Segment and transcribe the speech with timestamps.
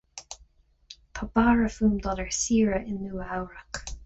[1.13, 3.73] Tá bara fúm dul ar saoire in Nua-Eabhrac